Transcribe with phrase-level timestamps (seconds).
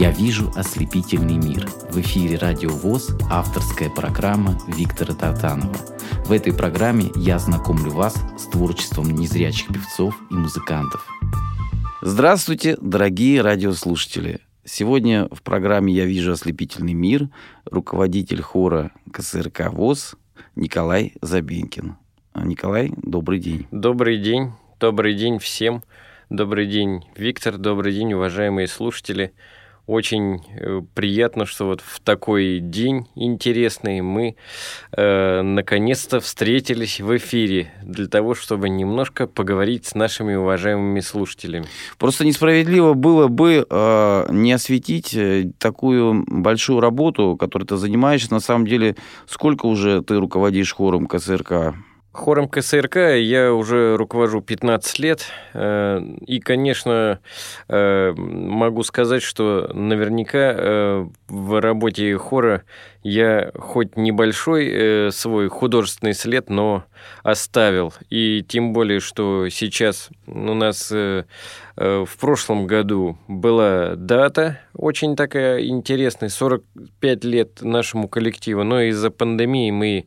[0.00, 1.66] Я вижу ослепительный мир.
[1.90, 5.76] В эфире Радио ВОЗ авторская программа Виктора Татанова.
[6.24, 11.06] В этой программе я знакомлю вас с творчеством незрячих певцов и музыкантов.
[12.00, 14.40] Здравствуйте, дорогие радиослушатели!
[14.64, 17.28] Сегодня в программе «Я вижу ослепительный мир»
[17.66, 20.16] руководитель хора КСРК ВОЗ
[20.56, 21.96] Николай Забенкин.
[22.36, 23.66] Николай, добрый день.
[23.70, 24.52] Добрый день.
[24.80, 25.82] Добрый день всем.
[26.30, 27.58] Добрый день, Виктор.
[27.58, 29.34] Добрый день, уважаемые слушатели.
[29.90, 34.36] Очень э, приятно, что вот в такой день интересный мы
[34.92, 41.66] э, наконец-то встретились в эфире для того, чтобы немножко поговорить с нашими уважаемыми слушателями.
[41.98, 48.32] Просто несправедливо было бы э, не осветить э, такую большую работу, которой ты занимаешься.
[48.32, 48.94] На самом деле,
[49.26, 51.74] сколько уже ты руководишь хором КСРК?
[52.12, 55.26] Хором КСРК я уже руковожу 15 лет.
[55.54, 57.20] Э, и, конечно,
[57.68, 62.64] э, могу сказать, что наверняка э, в работе хора
[63.04, 66.84] я хоть небольшой свой художественный след, но
[67.22, 67.94] оставил.
[68.10, 76.28] И тем более, что сейчас у нас в прошлом году была дата очень такая интересная,
[76.28, 80.06] 45 лет нашему коллективу, но из-за пандемии мы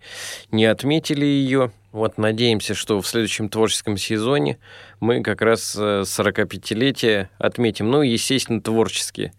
[0.51, 1.71] не отметили ее.
[1.93, 4.57] Вот надеемся, что в следующем творческом сезоне
[4.99, 7.91] мы как раз 45-летие э, отметим.
[7.91, 9.31] Ну, естественно, творчески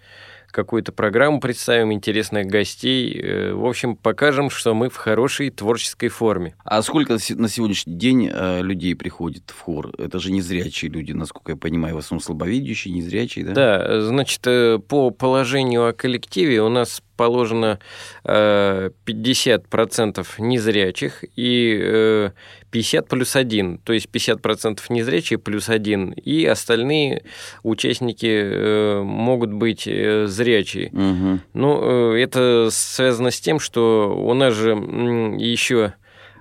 [0.52, 3.12] какую-то программу представим, интересных гостей.
[3.20, 6.54] Э, в общем, покажем, что мы в хорошей творческой форме.
[6.64, 9.92] А сколько на сегодняшний день э, людей приходит в хор?
[9.98, 13.52] Это же незрячие люди, насколько я понимаю, в основном слабовидящие, незрячие, да?
[13.52, 14.42] Да, значит,
[14.86, 17.78] по положению о коллективе у нас положено
[18.24, 22.30] 50% незрячих и
[22.74, 27.22] 50 плюс 1, то есть 50% незрячие плюс 1, и остальные
[27.62, 30.88] участники э, могут быть э, зрячие.
[30.88, 31.40] Угу.
[31.54, 35.94] Ну, э, это связано с тем, что у нас же еще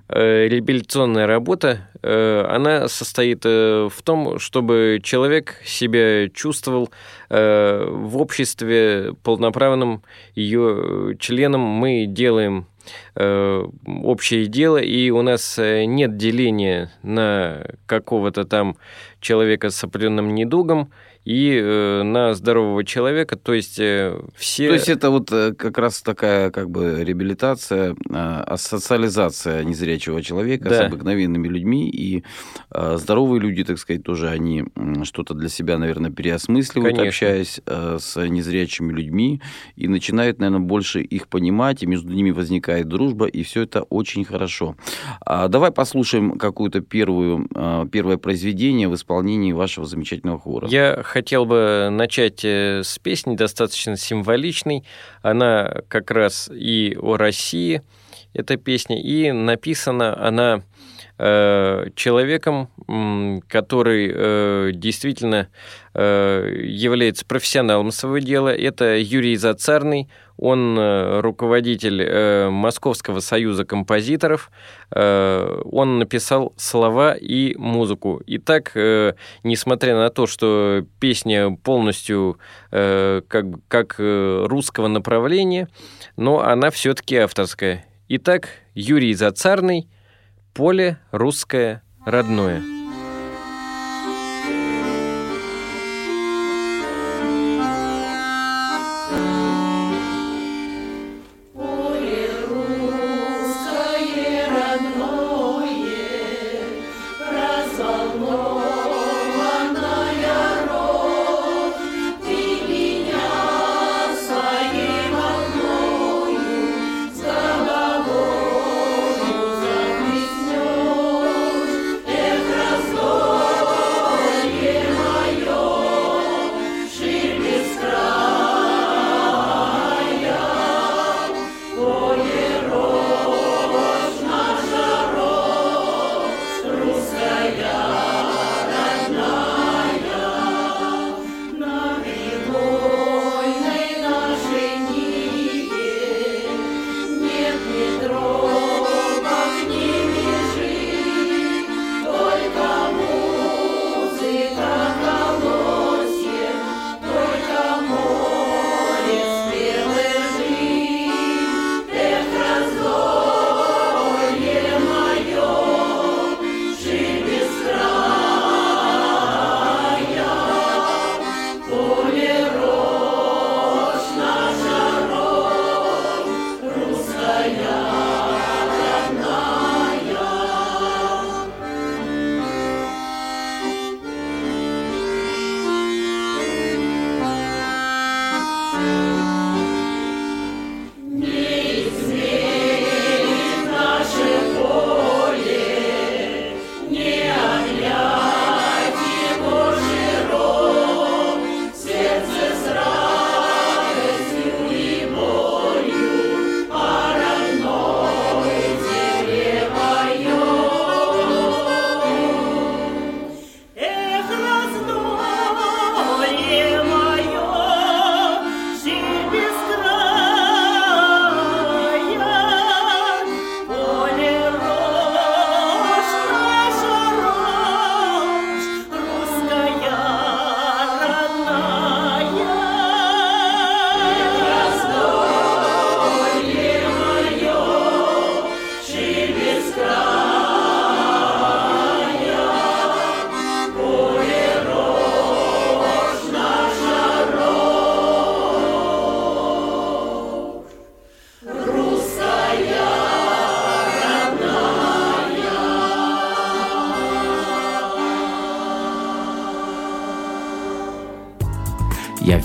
[0.10, 6.92] реабилитационная работа, она состоит в том, чтобы человек себя чувствовал
[7.30, 10.04] в обществе полноправным
[10.36, 11.62] ее членом.
[11.62, 12.68] Мы делаем
[13.16, 18.76] Э, общее дело, и у нас э, нет деления на какого-то там
[19.20, 20.92] человека с определенным недугом,
[21.26, 24.68] и э, на здорового человека, то есть э, все...
[24.68, 30.70] То есть это вот э, как раз такая как бы реабилитация, э, социализация незрячего человека
[30.70, 30.76] да.
[30.76, 32.24] с обыкновенными людьми, и
[32.72, 34.66] э, здоровые люди, так сказать, тоже они
[35.04, 37.08] что-то для себя, наверное, переосмысливают, Конечно.
[37.08, 39.42] общаясь э, с незрячими людьми,
[39.78, 44.26] и начинают, наверное, больше их понимать, и между ними возникает дружба, и все это очень
[44.26, 44.76] хорошо.
[45.26, 50.68] А давай послушаем какую-то первую, э, первое произведение в исполнении вашего замечательного хора.
[50.68, 54.84] Я хотел бы начать э, с песни, достаточно символичной.
[55.22, 57.84] Она как раз и о России,
[58.34, 60.64] эта песня, и написана она
[61.18, 62.70] человеком,
[63.48, 65.50] который э, действительно
[65.94, 68.50] является профессионалом своего дела.
[68.50, 74.52] Это Юрий Зацарный, он э, руководитель э, Московского союза композиторов.
[74.92, 78.22] Э, он написал слова и музыку.
[78.26, 78.72] И так,
[79.44, 82.38] несмотря на то, что песня полностью
[82.72, 85.70] как, как русского направления,
[86.18, 87.86] но она все-таки авторская.
[88.10, 89.88] Итак, Юрий Зацарный,
[90.54, 92.83] «Поле русское родное».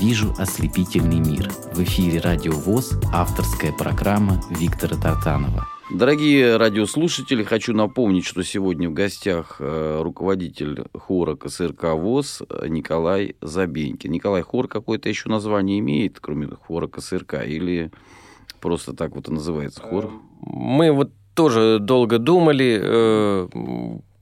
[0.08, 1.50] «Вижу ослепительный мир».
[1.74, 5.66] В эфире «Радио ВОЗ» авторская программа Виктора Тартанова.
[5.92, 14.10] Дорогие радиослушатели, хочу напомнить, что сегодня в гостях э, руководитель хора КСРК ВОЗ Николай Забенькин.
[14.10, 17.90] Николай, хор какое-то еще название имеет, кроме хора КСРК, или
[18.62, 20.10] просто так вот и называется хор?
[20.40, 23.48] Мы вот тоже долго думали, э,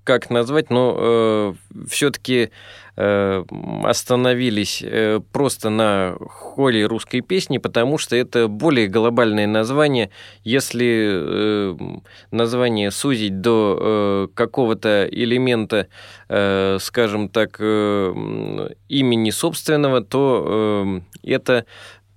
[0.07, 1.55] как назвать, но э,
[1.89, 2.51] все-таки
[2.97, 3.45] э,
[3.83, 10.11] остановились э, просто на хоре русской песни, потому что это более глобальное название.
[10.45, 11.77] Если э,
[12.31, 15.89] название сузить до э, какого-то элемента,
[16.29, 21.67] э, скажем так, э, имени собственного, то э, это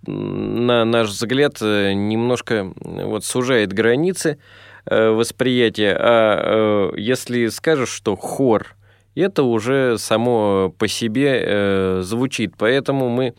[0.05, 4.37] на наш взгляд, э, немножко вот сужает границы.
[4.37, 8.75] Э, восприятие, а э, если скажешь, что хор,
[9.15, 12.53] это уже само по себе э, звучит.
[12.57, 13.33] Поэтому мы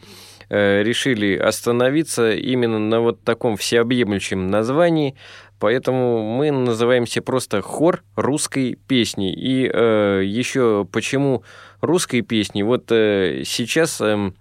[0.52, 5.14] решили остановиться именно на вот таком всеобъемлющем названии,
[5.60, 9.32] поэтому мы называемся просто хор русской песни.
[9.32, 11.44] И э, еще почему
[11.80, 12.62] русской песни?
[12.62, 14.32] Вот э, сейчас э,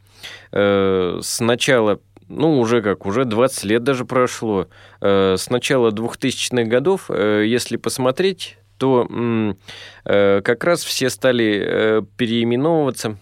[0.51, 1.99] э, с начала
[2.29, 4.67] ну, уже как, уже 20 лет даже прошло.
[5.01, 9.07] Э, с начала 2000-х годов, э, если посмотреть, то
[10.05, 13.17] э, как раз все стали переименовываться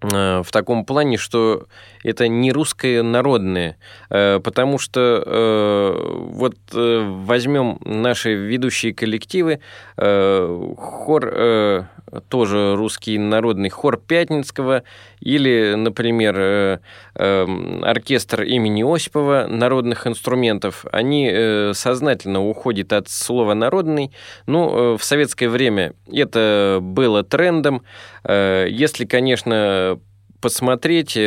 [0.00, 1.66] в таком плане, что
[2.02, 3.76] это не русское народное,
[4.08, 5.94] потому что
[6.32, 9.60] вот возьмем наши ведущие коллективы,
[9.96, 11.86] хор
[12.20, 14.82] тоже русский народный хор Пятницкого,
[15.20, 16.78] или, например, э,
[17.14, 24.12] эм, оркестр имени Осипова народных инструментов, они э, сознательно уходят от слова «народный».
[24.46, 27.82] Ну, э, в советское время это было трендом.
[28.24, 29.98] Если, конечно,
[30.40, 31.18] посмотреть,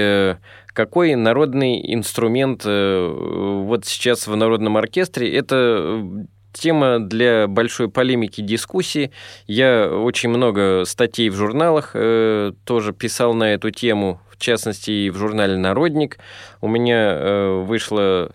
[0.67, 9.11] какой народный инструмент вот сейчас в народном оркестре, это тема для большой полемики, дискуссии.
[9.47, 15.09] Я очень много статей в журналах э, тоже писал на эту тему, в частности, и
[15.09, 16.17] в журнале «Народник».
[16.61, 18.31] У меня э, вышла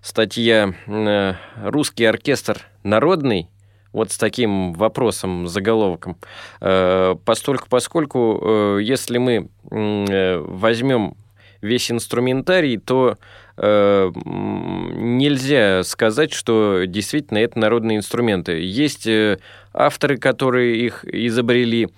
[0.00, 3.48] статья э, «Русский оркестр народный»,
[3.92, 6.16] вот с таким вопросом, заголовком.
[6.60, 11.16] Э, постольку, поскольку, э, если мы возьмем
[11.62, 13.16] весь инструментарий, то
[13.56, 18.60] э, нельзя сказать, что действительно это народные инструменты.
[18.60, 19.38] Есть э,
[19.72, 21.88] авторы, которые их изобрели,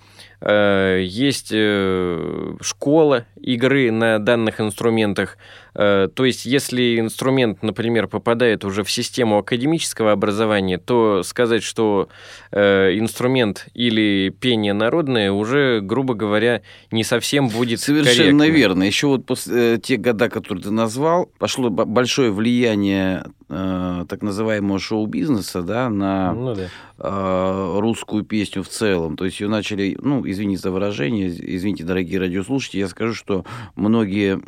[0.41, 5.37] Э, есть э, школа игры на данных инструментах.
[5.75, 12.09] Э, то есть, если инструмент, например, попадает уже в систему академического образования, то сказать, что
[12.51, 18.57] инструмент или пение народное уже, грубо говоря, не совсем будет Совершенно корректно.
[18.57, 18.83] верно.
[18.83, 25.89] Еще вот после тех года, которые ты назвал, пошло большое влияние так называемого шоу-бизнеса да,
[25.89, 27.79] на ну, да.
[27.79, 29.17] русскую песню в целом.
[29.17, 34.39] То есть ее начали, ну, извините за выражение, извините, дорогие радиослушатели, я скажу, что многие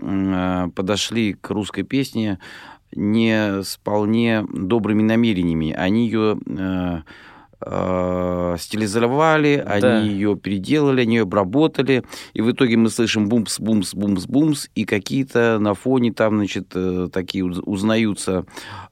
[0.72, 2.40] подошли к русской песне
[2.96, 5.74] не с вполне добрыми намерениями.
[5.74, 7.00] Они ее э,
[7.62, 9.98] э, стилизовали, да.
[9.98, 14.68] они ее переделали, они ее обработали, и в итоге мы слышим бумс, бумс, бумс, бумс,
[14.76, 18.46] и какие-то на фоне там, значит, э, такие узнаются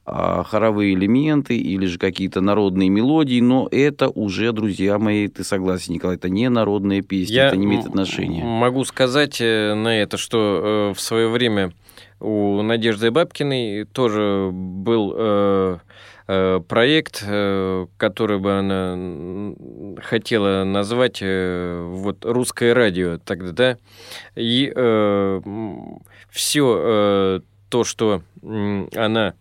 [0.07, 5.93] а, хоровые элементы или же какие-то народные мелодии, но это уже, друзья мои, ты согласен,
[5.93, 8.43] Николай, это не народные песни, Я это не имеет отношения.
[8.43, 11.71] Могу сказать э, на это, что э, в свое время
[12.19, 15.77] у Надежды Бабкиной тоже был э,
[16.67, 17.19] проект,
[17.97, 19.53] который бы она
[20.01, 23.77] хотела назвать вот русское радио тогда, да,
[24.35, 25.41] и э,
[26.31, 29.33] все то, что она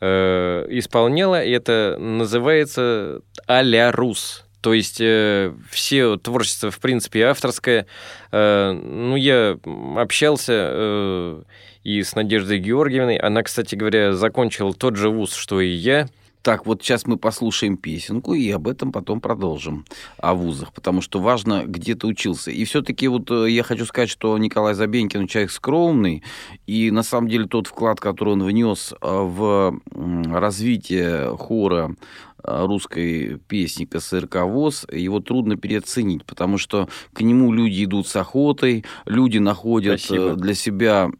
[0.00, 4.44] э, исполняла, это называется а-ля рус.
[4.60, 7.86] То есть э, все творчество, в принципе, авторское.
[8.32, 9.58] Э, ну, я
[9.96, 11.42] общался э,
[11.86, 13.16] и с Надеждой Георгиевной.
[13.16, 16.08] Она, кстати говоря, закончила тот же вуз, что и я.
[16.42, 19.84] Так, вот сейчас мы послушаем песенку и об этом потом продолжим,
[20.18, 22.50] о вузах, потому что важно, где ты учился.
[22.50, 26.22] И все-таки вот э, я хочу сказать, что Николай Забенькин человек скромный,
[26.66, 31.96] и на самом деле тот вклад, который он внес э, в развитие хора
[32.42, 38.84] русской песни КСРК ВОЗ, его трудно переоценить, потому что к нему люди идут с охотой,
[39.04, 40.34] люди находят Спасибо.
[40.34, 41.10] для себя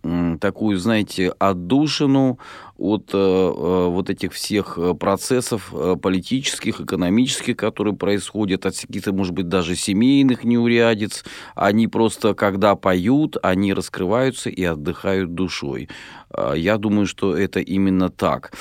[0.40, 2.38] такую, знаете, отдушину,
[2.78, 9.32] от э, э, вот этих всех э, процессов политических, экономических, которые происходят, от каких-то, может
[9.32, 11.24] быть, даже семейных неурядиц.
[11.54, 15.88] Они просто, когда поют, они раскрываются и отдыхают душой.
[16.54, 18.52] Я думаю, что это именно так.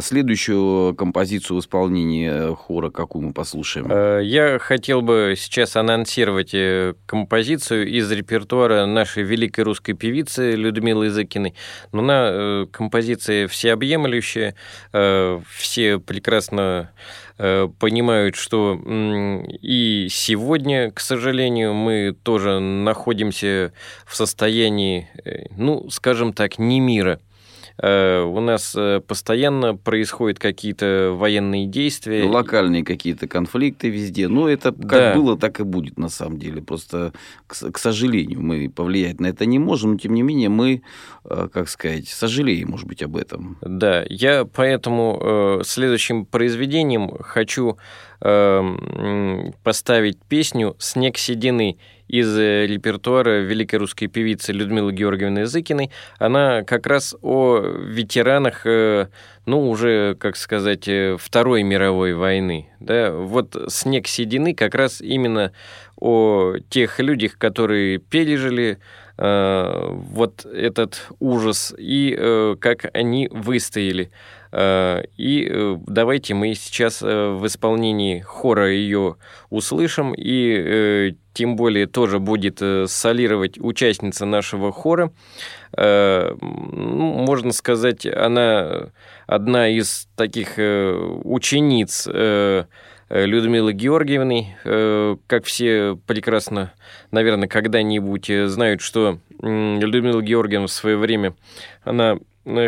[0.00, 4.22] Следующую композицию в исполнении хора какую мы послушаем?
[4.22, 6.54] Я хотел бы сейчас анонсировать
[7.06, 11.54] композицию из репертуара нашей великой русской певицы Людмилы Языкиной.
[11.92, 14.54] Но она композиция всеобъемлющее,
[14.92, 16.90] э, все прекрасно
[17.31, 18.78] э, понимают, что
[19.62, 23.72] и сегодня, к сожалению, мы тоже находимся
[24.06, 27.31] в состоянии, э, ну, скажем так, не мира– Э,
[27.78, 32.24] у нас э, постоянно происходят какие-то военные действия.
[32.24, 34.28] Локальные какие-то конфликты везде.
[34.28, 35.14] Но это как да.
[35.14, 36.62] было, так и будет на самом деле.
[36.62, 37.12] Просто,
[37.46, 40.82] к, к сожалению, мы повлиять на это не можем, но тем не менее мы,
[41.24, 43.56] э, как сказать, сожалеем, может быть, об этом.
[43.62, 47.78] Да, я поэтому следующим произведением хочу
[48.20, 51.78] эм, поставить песню «Снег седины»
[52.12, 55.90] из э, репертуара великой русской певицы Людмилы Георгиевны Зыкиной.
[56.18, 59.08] Она как раз о ветеранах, э,
[59.46, 62.68] ну, уже, как сказать, э, Второй мировой войны.
[62.80, 63.12] Да?
[63.12, 65.52] Вот «Снег седины» как раз именно
[65.96, 68.78] о тех людях, которые пережили
[69.18, 74.10] вот этот ужас и как они выстояли.
[74.52, 79.16] Э, и э, давайте мы сейчас э, в исполнении хора ее
[79.48, 85.10] услышим, и тем более тоже будет солировать участница нашего хора.
[85.74, 86.34] Ну,
[87.00, 88.90] можно сказать, она
[89.26, 92.06] одна из таких учениц
[93.08, 95.18] Людмилы Георгиевны.
[95.26, 96.74] Как все прекрасно,
[97.10, 101.34] наверное, когда-нибудь знают, что Людмила Георгиевна в свое время,
[101.82, 102.18] она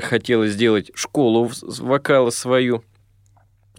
[0.02, 2.82] хотела сделать школу вокала свою.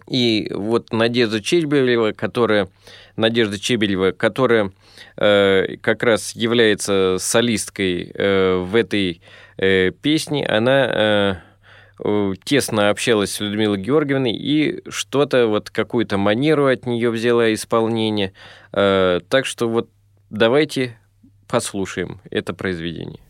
[0.08, 2.68] И вот Надежда Чебелева, которая,
[3.16, 4.72] Надежда Чебелева, которая
[5.16, 9.20] э, как раз является солисткой э, в этой
[9.56, 11.42] э, песне, она
[11.98, 18.32] э, тесно общалась с Людмилой Георгиевной и что-то, вот какую-то манеру от нее взяла исполнение.
[18.72, 19.88] Э, так что вот
[20.30, 20.98] давайте
[21.48, 23.20] послушаем это произведение.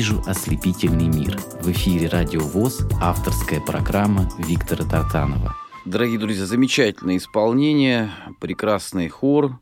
[0.00, 1.36] Вижу ослепительный мир».
[1.60, 5.54] В эфире «Радио ВОЗ» авторская программа Виктора Тартанова.
[5.84, 8.08] Дорогие друзья, замечательное исполнение,
[8.40, 9.60] прекрасный хор.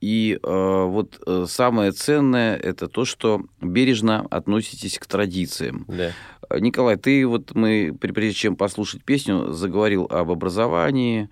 [0.00, 5.84] И э, вот э, самое ценное это то, что бережно относитесь к традициям.
[5.86, 6.10] Да.
[6.58, 11.30] Николай, ты вот мы, прежде чем послушать песню, заговорил об образовании, Э,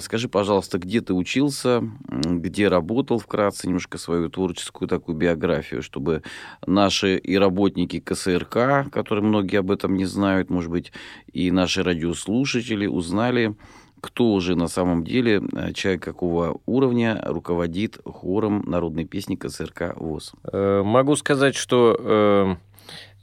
[0.00, 6.22] скажи, пожалуйста, где ты учился, где работал вкратце, немножко свою творческую такую биографию, чтобы
[6.66, 10.92] наши и работники КСРК, которые многие об этом не знают, может быть,
[11.32, 13.56] и наши радиослушатели узнали,
[14.04, 20.34] кто же на самом деле э, человек какого уровня руководит хором народной песни КСРК ВОЗ?
[20.52, 22.58] Э, могу сказать, что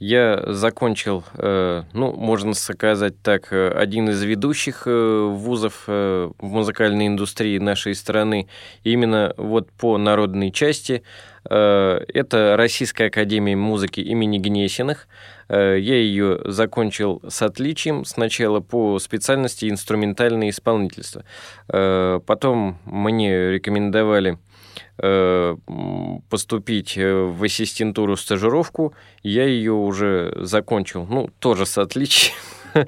[0.02, 7.06] я закончил, э, ну, можно сказать так, э, один из ведущих э, вузов в музыкальной
[7.06, 8.48] индустрии нашей страны,
[8.82, 11.04] именно вот по народной части.
[11.44, 15.08] Это Российская академия музыки имени Гнесиных.
[15.48, 21.24] Я ее закончил с отличием сначала по специальности инструментальное исполнительство.
[21.66, 24.38] Потом мне рекомендовали
[26.28, 32.34] поступить э, в ассистентуру стажировку, я ее уже закончил, ну, тоже с отличием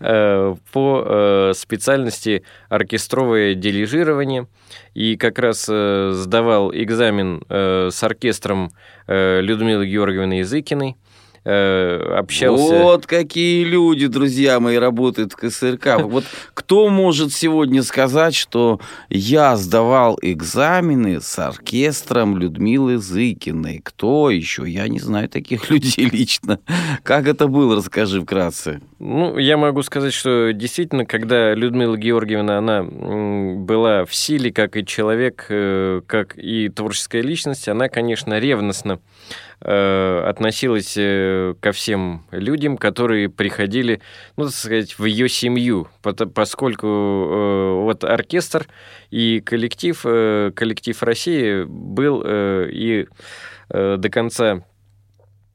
[0.00, 4.46] э, по специальности оркестровое дирижирование.
[4.94, 8.72] И как раз сдавал экзамен с оркестром
[9.06, 10.96] Людмилы Георгиевны Языкиной.
[11.46, 12.74] Э, общался.
[12.82, 16.00] Вот какие люди, друзья мои, работают в КСРК.
[16.14, 18.80] Вот кто может сегодня сказать, что
[19.10, 23.80] я сдавал экзамены с оркестром Людмилы Зыкиной?
[23.82, 24.64] Кто еще?
[24.66, 26.60] Я не знаю таких людей лично.
[27.02, 28.80] Как это было, расскажи вкратце.
[28.98, 34.86] Ну, я могу сказать, что действительно, когда Людмила Георгиевна, она была в силе, как и
[34.86, 38.98] человек, э, как и творческая личность, она, конечно, ревностно
[39.60, 44.00] Э, относилась э, ко всем людям, которые приходили,
[44.36, 48.66] ну, так сказать, в ее семью, поскольку э, вот оркестр
[49.10, 50.00] и коллектив,
[50.54, 53.06] коллектив России был и
[53.70, 54.64] до конца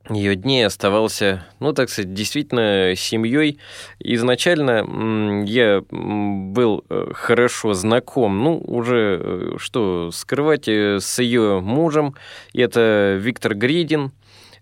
[0.10, 3.60] ее дней оставался, ну, так сказать, действительно семьей.
[4.00, 12.16] Изначально я был э, хорошо знаком, ну, уже э, что скрывать, э, с ее мужем.
[12.54, 14.12] Это Виктор Гридин,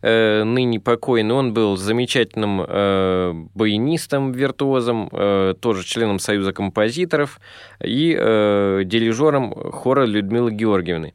[0.02, 7.40] э, ныне покойный, он был замечательным э, баянистом, виртуозом, э, тоже членом Союза композиторов
[7.84, 11.14] и э, дирижером хора Людмилы Георгиевны.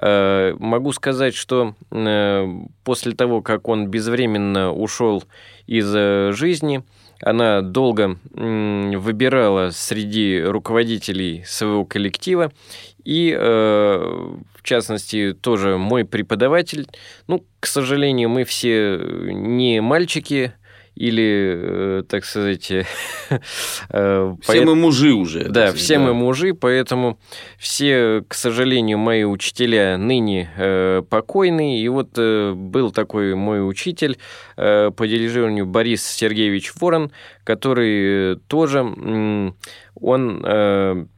[0.00, 2.46] Э, могу сказать, что э,
[2.84, 5.24] после того, как он безвременно ушел
[5.66, 6.82] из э, жизни,
[7.20, 12.52] она долго выбирала среди руководителей своего коллектива
[13.08, 16.86] и, э, в частности, тоже мой преподаватель.
[17.26, 19.00] Ну, к сожалению, мы все
[19.32, 20.52] не мальчики,
[20.94, 22.70] или, э, так сказать...
[23.90, 25.48] Э, все мы мужи уже.
[25.48, 27.18] Да, все мы мужи, поэтому
[27.58, 30.50] все, к сожалению, мои учителя ныне
[31.08, 31.80] покойные.
[31.80, 34.18] И вот был такой мой учитель
[34.56, 37.10] по дирижированию Борис Сергеевич Ворон,
[37.44, 38.80] который тоже,
[39.94, 41.08] он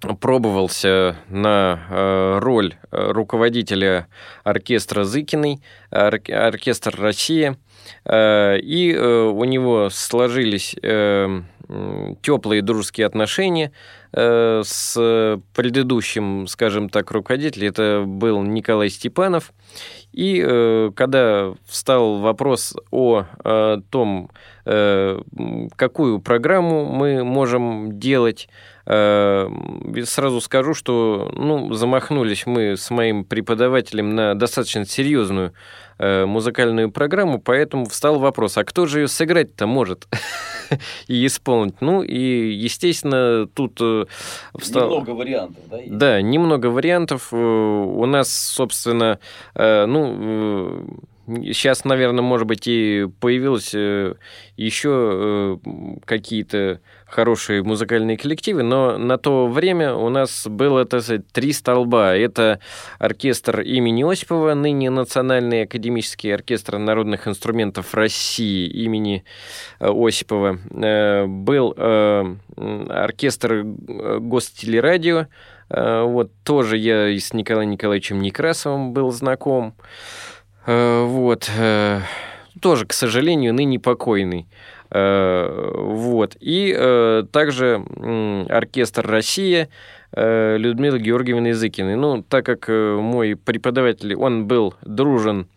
[0.00, 4.06] пробовался на роль руководителя
[4.44, 7.56] оркестра Зыкиной, оркестр «Россия»,
[8.04, 11.42] Э, и э, у него сложились э,
[12.22, 13.72] теплые дружеские отношения
[14.10, 17.68] с предыдущим, скажем так, руководителем.
[17.68, 19.52] Это был Николай Степанов.
[20.18, 24.32] И когда встал вопрос о, о том,
[24.64, 28.48] какую программу мы можем делать,
[28.84, 35.52] сразу скажу, что ну, замахнулись мы с моим преподавателем на достаточно серьезную
[35.98, 40.06] Э, музыкальную программу, поэтому встал вопрос, а кто же ее сыграть-то может
[41.08, 41.80] и исполнить?
[41.80, 44.04] Ну и, естественно, тут э,
[44.56, 44.90] встал...
[44.90, 45.78] Немного вариантов, да?
[45.78, 45.96] Есть?
[45.96, 47.28] Да, немного вариантов.
[47.32, 49.18] Э, у нас, собственно,
[49.54, 50.86] ну
[51.28, 54.14] Сейчас, наверное, может быть, и появилось э,
[54.56, 61.26] еще э, какие-то хорошие музыкальные коллективы, но на то время у нас было, так сказать,
[61.32, 62.14] три столба.
[62.14, 62.60] Это
[62.98, 69.24] оркестр имени Осипова, ныне Национальный академический оркестр народных инструментов России имени
[69.80, 70.58] э, Осипова.
[71.26, 71.74] Был
[72.88, 75.26] оркестр Гостелерадио,
[75.70, 79.74] вот тоже я с Николаем Николаевичем Некрасовым был знаком.
[80.68, 81.50] Э, вот.
[81.56, 82.00] Э,
[82.60, 84.48] тоже, к сожалению, ныне покойный.
[84.90, 86.36] Вот.
[86.40, 87.84] И также
[88.48, 89.68] оркестр «Россия»,
[90.12, 91.96] Людмила Георгиевна Языкиной.
[91.96, 95.48] Ну, так как мой преподаватель, он был дружен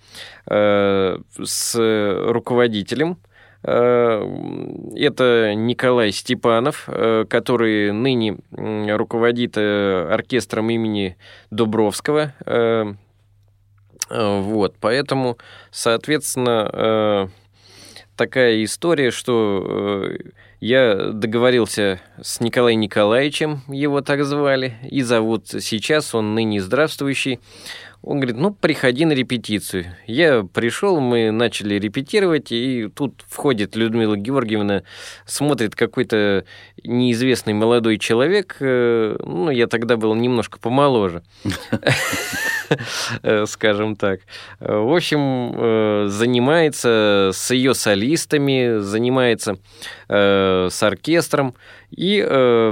[0.45, 3.17] с руководителем
[3.63, 4.23] Э,
[4.95, 11.17] это Николай Степанов, э, который ныне руководит э, оркестром имени
[11.49, 12.33] Дубровского.
[14.09, 15.37] Вот, поэтому,
[15.71, 17.29] соответственно,
[18.21, 20.07] такая история, что
[20.59, 27.39] я договорился с Николаем Николаевичем, его так звали, и зовут сейчас, он ныне здравствующий,
[28.03, 29.85] он говорит, ну, приходи на репетицию.
[30.05, 34.83] Я пришел, мы начали репетировать, и тут входит Людмила Георгиевна,
[35.25, 36.45] смотрит какой-то
[36.83, 41.23] неизвестный молодой человек, э, ну, я тогда был немножко помоложе,
[43.45, 44.21] скажем так.
[44.59, 49.57] В общем, э, занимается с ее солистами, занимается
[50.07, 51.55] э, с оркестром,
[51.89, 52.69] и э,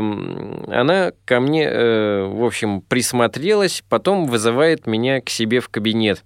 [0.68, 6.24] она ко мне, э, в общем, присмотрелась, потом вызывает меня к себе в кабинет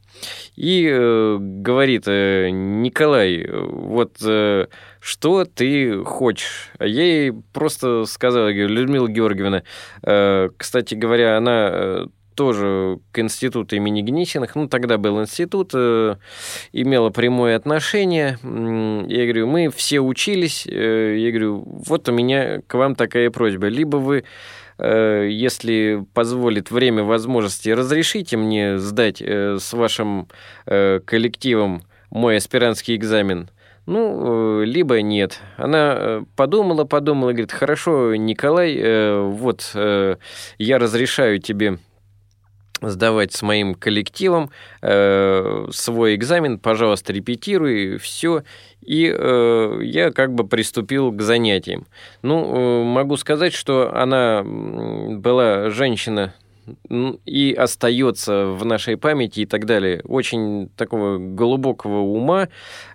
[0.56, 4.68] и э, говорит, э, Николай, вот э,
[5.00, 6.72] что ты хочешь?
[6.78, 9.64] А я ей просто сказала, говорю, Людмила Георгиевна,
[10.04, 16.16] э, кстати говоря, она э, тоже к институту имени Гнесиных, ну, тогда был институт, э,
[16.72, 18.38] имела прямое отношение.
[18.44, 23.68] Я говорю, мы все учились, э, я говорю, вот у меня к вам такая просьба.
[23.68, 24.24] Либо вы,
[24.78, 30.28] э, если позволит время, возможности, разрешите мне сдать э, с вашим
[30.66, 33.50] коллективом мой аспирантский экзамен,
[33.86, 35.40] ну, либо нет.
[35.58, 41.80] Она подумала, подумала, говорит, хорошо, Николай, вот я разрешаю тебе
[42.90, 44.50] сдавать с моим коллективом
[44.82, 48.44] э, свой экзамен, пожалуйста, репетируй, все.
[48.82, 51.86] И э, я как бы приступил к занятиям.
[52.22, 56.34] Ну, э, могу сказать, что она была женщина
[57.26, 60.02] и остается в нашей памяти и так далее.
[60.06, 62.50] Очень такого глубокого ума.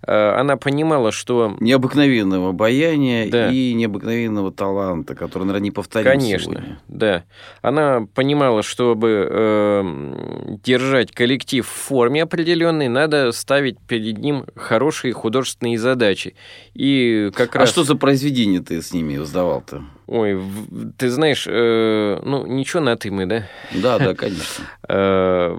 [0.06, 1.56] Э, она понимала, что...
[1.60, 3.50] Необыкновенного обаяния да.
[3.50, 6.80] и необыкновенного таланта, который, наверное, не повторим Конечно, сегодня.
[6.88, 7.24] да.
[7.62, 15.78] Она понимала, чтобы э, держать коллектив в форме определенной, надо ставить перед ним хорошие художественные
[15.78, 16.34] задачи.
[16.74, 17.70] И как а раз...
[17.70, 19.84] что за произведение ты с ними сдавал-то?
[20.08, 20.40] Ой,
[20.96, 23.46] ты знаешь, э, ну, ничего на ты мы, да?
[23.72, 24.64] Да, да, конечно.
[24.90, 25.54] Э,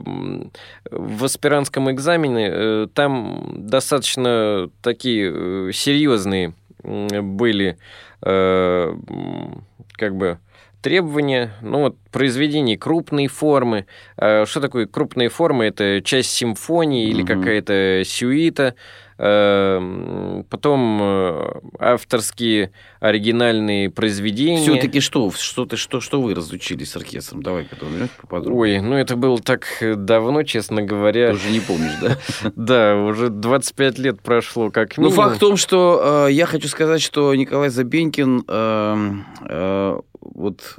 [0.89, 7.77] в аспирантском экзамене э, там достаточно такие э, серьезные были
[8.21, 10.39] как бы
[10.81, 13.85] требования, ну вот произведений крупной формы.
[14.17, 15.65] Что такое крупные формы?
[15.65, 18.75] Это часть симфонии или какая-то сюита.
[19.21, 24.61] Эм, потом э, авторские оригинальные произведения.
[24.61, 27.43] Все-таки что, что, ты, что, что вы разучились с оркестром?
[27.43, 27.75] Давай-ка
[28.21, 28.79] поподробнее.
[28.79, 31.31] Ой, ну это было так давно, честно говоря.
[31.31, 32.17] Ты уже не помнишь, да?
[32.55, 35.13] Да, уже 25 лет прошло, как минимум.
[35.13, 40.77] Ну, факт в том, что э, я хочу сказать, что Николай Забенькин эм, э, вот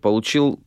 [0.00, 0.58] получил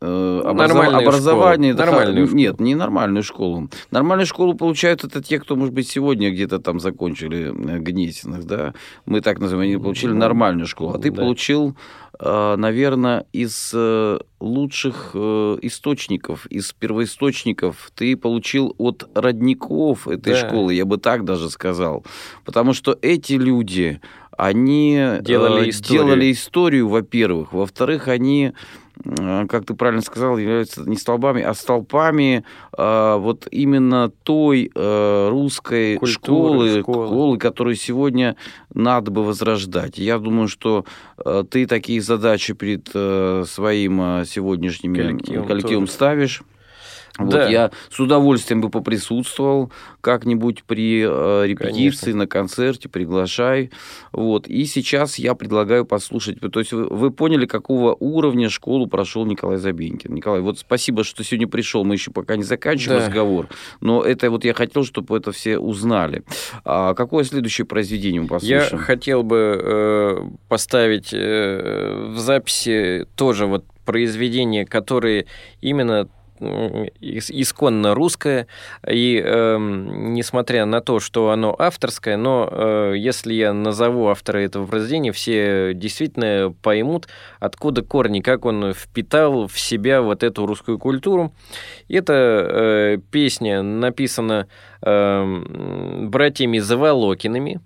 [0.00, 0.94] образов...
[0.94, 1.72] образование.
[1.72, 1.86] Школу.
[1.86, 2.38] Нормальную школу.
[2.38, 3.68] Нет, не нормальную школу.
[3.90, 8.74] Нормальную школу получают это те, кто, может быть, сегодня где-то там закончили э, Гнесиных, да.
[9.06, 10.94] Мы так называем, они получили нормальную школу.
[10.94, 11.22] А ты да.
[11.22, 11.76] получил,
[12.20, 17.90] э, наверное, из э, лучших источников, из первоисточников.
[17.94, 20.46] Ты получил от родников этой да.
[20.48, 22.04] школы, я бы так даже сказал.
[22.44, 24.00] Потому что эти люди,
[24.36, 27.52] они делали историю, делали историю во-первых.
[27.52, 28.52] Во-вторых, они
[29.04, 32.44] Э, как ты правильно сказал, являются не столбами, а столпами
[32.76, 38.36] э, вот именно той э, русской Культуры, школы, школы, школы, которую сегодня
[38.72, 39.98] надо бы возрождать.
[39.98, 40.84] Я думаю, что
[41.24, 46.42] э, ты такие задачи перед э, своим э, сегодняшним коллективом, коллективом ставишь.
[47.18, 47.48] Вот да.
[47.48, 52.18] я с удовольствием бы поприсутствовал как-нибудь при э, репетиции, Конечно.
[52.18, 53.70] на концерте, приглашай.
[54.12, 54.46] Вот.
[54.48, 56.38] И сейчас я предлагаю послушать.
[56.40, 60.14] То есть вы, вы поняли, какого уровня школу прошел Николай Забенькин.
[60.14, 61.84] Николай, вот спасибо, что сегодня пришел.
[61.84, 63.06] Мы еще пока не заканчиваем да.
[63.06, 63.48] разговор.
[63.80, 66.22] Но это вот я хотел, чтобы это все узнали.
[66.64, 68.68] А какое следующее произведение мы послушаем?
[68.72, 75.26] Я хотел бы э, поставить э, в записи тоже вот произведения, которые
[75.62, 76.08] именно
[76.40, 78.46] исконно русское,
[78.86, 84.66] и э, несмотря на то, что оно авторское, но э, если я назову автора этого
[84.66, 87.08] произведения, все действительно поймут,
[87.40, 91.32] откуда корни, как он впитал в себя вот эту русскую культуру.
[91.88, 94.48] Эта э, песня написана
[94.82, 95.42] э,
[96.02, 97.60] братьями Заволокиными,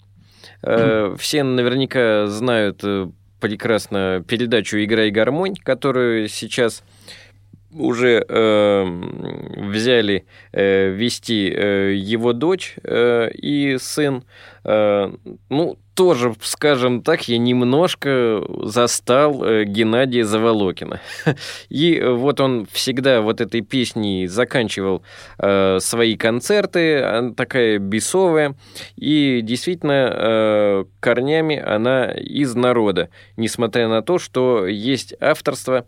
[0.62, 2.82] Все наверняка знают
[3.40, 6.84] прекрасно передачу «Игра и гармонь», которую сейчас
[7.72, 8.84] уже э,
[9.56, 14.24] взяли э, вести э, его дочь э, и сын.
[14.64, 15.12] Э,
[15.48, 20.98] ну, тоже, скажем так, я немножко застал э, Геннадия Заволокина.
[21.68, 25.02] И вот он всегда вот этой песней заканчивал
[25.38, 28.56] э, свои концерты, она такая бесовая,
[28.96, 35.84] и действительно э, корнями она из народа, несмотря на то, что есть авторство.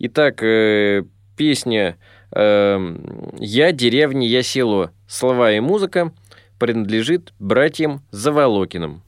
[0.00, 1.04] Итак, э,
[1.36, 1.96] песня
[2.30, 2.96] э,
[3.38, 4.90] «Я деревня, я село».
[5.06, 6.12] Слова и музыка
[6.58, 9.02] принадлежит братьям Заволокиным.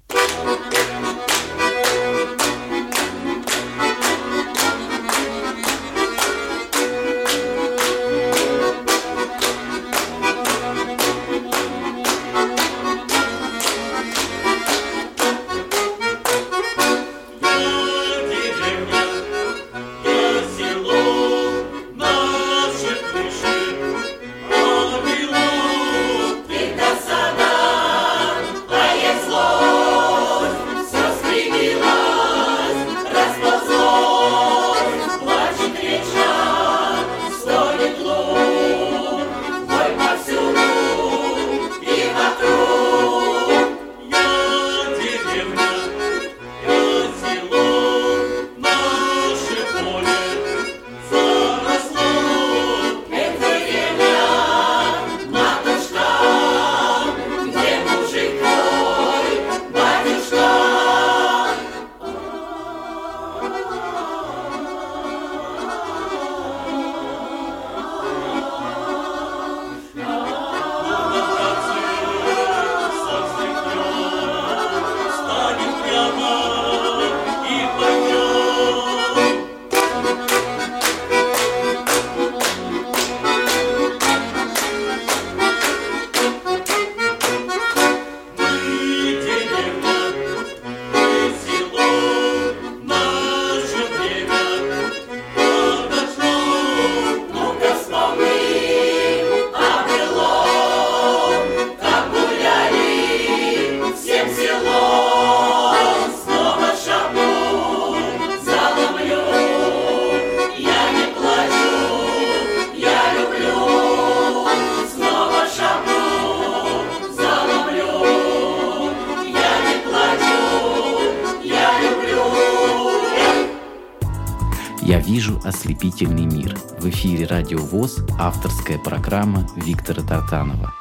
[127.24, 130.74] Эфире «Радио ВОЗ» авторская программа Виктора Тартанова.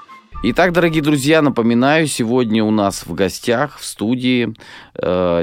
[0.43, 4.53] Итак, дорогие друзья, напоминаю, сегодня у нас в гостях в студии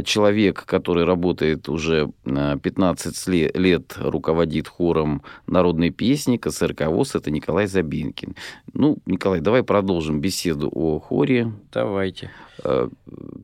[0.04, 7.66] человек, который работает уже 15 э, лет, руководит хором народной песни КСРК ВОЗ, это Николай
[7.66, 8.36] Забинкин.
[8.72, 11.52] Ну, Николай, давай продолжим беседу о хоре.
[11.72, 12.30] Давайте.
[12.64, 12.88] Э,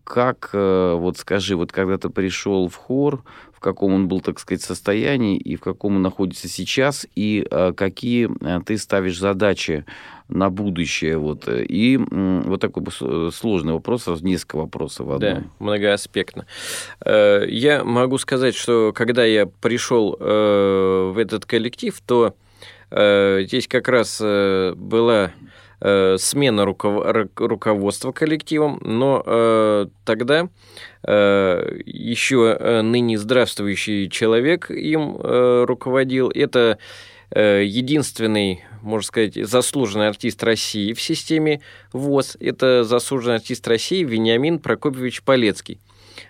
[0.04, 4.38] как, э, вот скажи, вот когда ты пришел в хор, в каком он был, так
[4.38, 8.30] сказать, состоянии и в каком он находится сейчас, и э, какие
[8.64, 9.84] ты ставишь задачи
[10.28, 11.18] на будущее.
[11.18, 11.48] Вот.
[11.48, 12.84] И вот такой
[13.32, 15.34] сложный вопрос, сразу несколько вопросов в одном.
[15.34, 16.46] Да, многоаспектно.
[17.04, 22.34] Я могу сказать, что когда я пришел в этот коллектив, то
[22.90, 25.32] здесь как раз была
[25.80, 27.04] э, смена руков...
[27.36, 30.48] руководства коллективом, но э, тогда
[31.02, 36.30] э, еще э, ныне здравствующий человек им э, руководил.
[36.34, 41.60] Это э, единственный, можно сказать, заслуженный артист России в системе
[41.92, 42.36] ВОЗ.
[42.40, 45.80] Это заслуженный артист России Вениамин Прокопьевич Полецкий.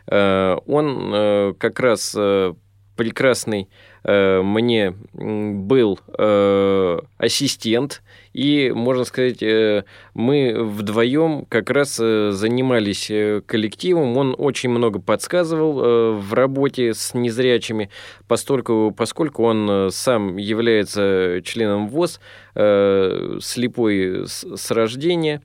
[0.06, 2.54] Э, он э, как раз э,
[2.96, 3.66] прекрасный э,
[4.06, 8.02] мне был э, ассистент
[8.36, 14.18] и, можно сказать, э, мы вдвоем как раз э, занимались э, коллективом.
[14.18, 17.88] Он очень много подсказывал в работе с незрячими,
[18.28, 22.20] поскольку, поскольку он сам является членом ВОЗ,
[22.54, 25.40] слепой с рождения.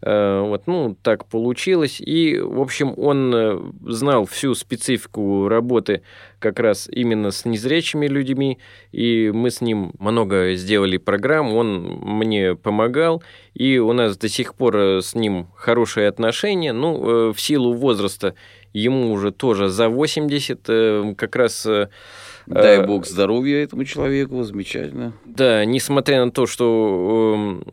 [0.00, 2.00] Вот, ну, так получилось.
[2.00, 6.02] И, в общем, он знал всю специфику работы
[6.38, 8.58] как раз именно с незрячими людьми,
[8.92, 13.22] и мы с ним много сделали программ, он мне помогал,
[13.54, 17.72] и у нас до сих пор э, с ним хорошие отношения, ну, э, в силу
[17.72, 18.34] возраста
[18.72, 21.66] ему уже тоже за 80, э, как раз
[22.48, 25.12] Дай бог здоровья этому человеку, замечательно.
[25.26, 27.64] Да, несмотря на то, что эм,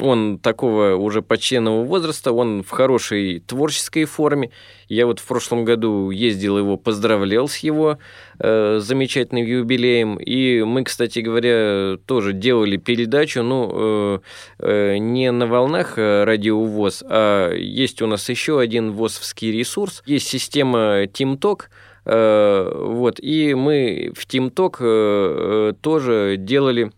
[0.00, 4.50] он такого уже почтенного возраста, он в хорошей творческой форме,
[4.88, 7.98] Я вот в прошлом году ездил его, поздравлял с его
[8.38, 10.16] э, замечательным юбилеем.
[10.16, 14.18] И мы, кстати говоря, тоже делали передачу, ну, э,
[14.58, 20.02] э, не на волнах э, радио ВОЗ, а есть у нас еще один ВОЗовский ресурс.
[20.06, 26.92] Есть система TeamTalk, э, вот, и мы в TeamTalk э, тоже делали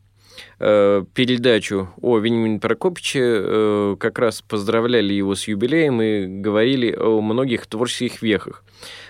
[0.61, 7.21] Э, передачу о Вениамине Прокопиче, э, как раз поздравляли его с юбилеем и говорили о
[7.21, 8.65] многих творческих вехах.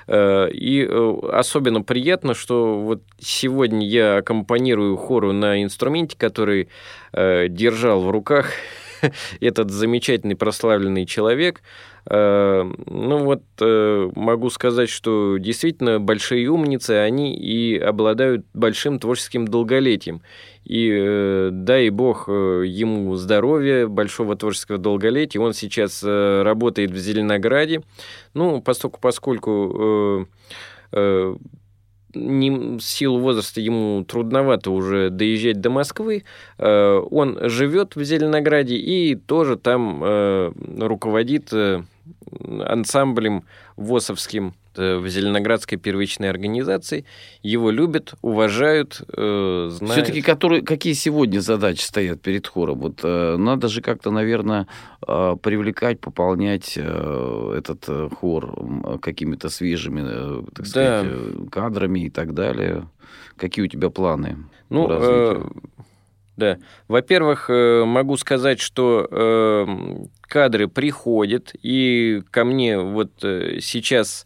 [0.06, 0.86] Э, и
[1.32, 6.68] особенно приятно, что вот сегодня я аккомпанирую хору на инструменте, который
[7.14, 8.50] держал в руках
[9.40, 11.62] этот замечательный прославленный человек.
[12.10, 13.42] Ну вот
[14.16, 20.22] могу сказать, что действительно большие умницы, они и обладают большим творческим долголетием.
[20.68, 25.40] И э, дай бог э, ему здоровья, большого творческого долголетия.
[25.40, 27.82] Он сейчас э, работает в Зеленограде.
[28.34, 30.28] Ну, поскольку, поскольку
[32.14, 36.24] не, в силу возраста ему трудновато уже доезжать до Москвы.
[36.58, 40.02] Он живет в Зеленограде и тоже там
[40.80, 41.52] руководит
[42.66, 43.44] ансамблем
[43.76, 47.04] ВОСовским Э, в Зеленоградской первичной организации.
[47.42, 50.04] Его любят, уважают, э, знают.
[50.04, 52.78] Все-таки которые, какие сегодня задачи стоят перед хором?
[52.78, 54.68] Вот э, надо же как-то, наверное,
[55.06, 60.70] э, привлекать, пополнять э, этот э, хор какими-то свежими, э, так да.
[60.70, 62.88] сказать, э, кадрами и так далее.
[63.36, 64.36] Какие у тебя планы?
[64.70, 65.44] Ну, э,
[66.38, 66.58] да.
[66.86, 69.66] Во-первых, э, могу сказать, что э,
[70.20, 74.24] кадры приходят, и ко мне вот э, сейчас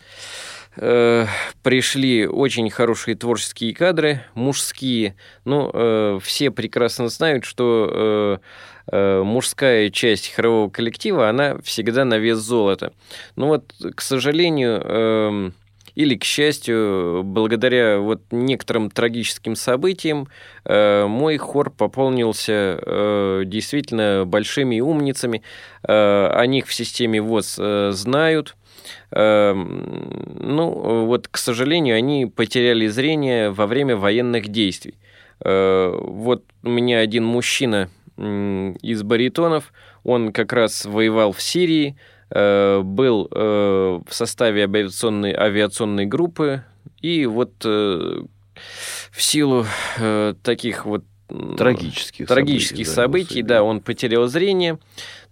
[0.74, 5.16] пришли очень хорошие творческие кадры, мужские.
[5.44, 8.40] Ну, все прекрасно знают, что
[8.90, 12.94] мужская часть хорового коллектива, она всегда на вес золота.
[13.36, 15.54] Ну вот, к сожалению, эм,
[15.94, 20.28] или, к счастью, благодаря вот некоторым трагическим событиям,
[20.64, 25.42] э, мой хор пополнился э, действительно большими умницами.
[25.86, 27.58] Э, о них в системе ВОЗ
[27.90, 28.56] знают.
[29.12, 34.94] Ну, вот, к сожалению, они потеряли зрение во время военных действий.
[35.38, 41.98] Вот у меня один мужчина из баритонов, он как раз воевал в Сирии, Э,
[42.34, 46.64] был э, в составе авиационной, авиационной группы,
[47.00, 48.22] и вот э,
[49.10, 49.66] в силу
[50.42, 51.04] таких вот
[51.56, 54.78] трагических, трагических событий, событий да, он потерял зрение,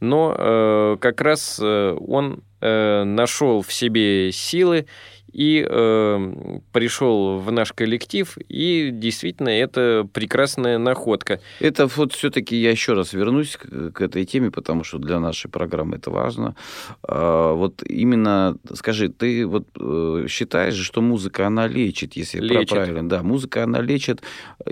[0.01, 4.87] но как раз он нашел в себе силы
[5.33, 11.41] и э, пришел в наш коллектив, и действительно это прекрасная находка.
[11.61, 15.51] Это вот все-таки я еще раз вернусь к, к этой теме, потому что для нашей
[15.51, 16.57] программы это важно.
[17.03, 22.71] А, вот именно, скажи, ты вот э, считаешь, что музыка она лечит, если лечит.
[22.71, 24.23] правильно, да, музыка она лечит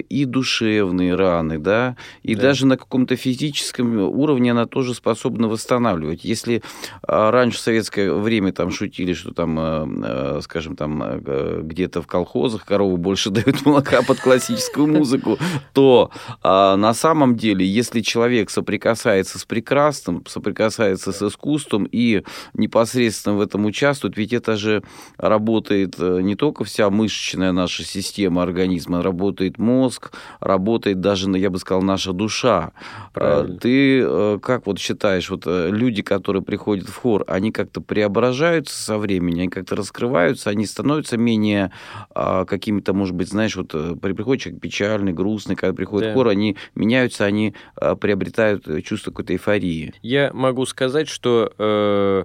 [0.08, 2.42] и душевные раны, да, и да.
[2.42, 6.24] даже на каком-то физическом уровне она тоже способна восстанавливать.
[6.24, 6.62] Если
[7.02, 12.06] а, раньше в советское время там шутили, что там э, скажем, там э, где-то в
[12.06, 15.38] колхозах коровы больше дают молока под классическую музыку,
[15.74, 16.10] то
[16.42, 22.22] а, на самом деле, если человек соприкасается с прекрасным, соприкасается с искусством и
[22.54, 24.82] непосредственно в этом участвует, ведь это же
[25.18, 31.58] работает э, не только вся мышечная наша система организма, работает мозг, работает даже, я бы
[31.58, 32.72] сказал, наша душа.
[33.12, 33.58] А, Правильно.
[33.58, 38.96] Ты э, как вот считаешь, вот люди, которые приходят в хор, они как-то преображаются со
[38.96, 41.70] временем, они как-то раскрываются, меняются, они становятся менее
[42.14, 46.14] а, какими-то, может быть, знаешь, вот э, приходит человек печальный, грустный, когда приходит да.
[46.14, 49.94] хор, они меняются, они а, приобретают чувство какой-то эйфории.
[50.02, 52.24] Я могу сказать, что э,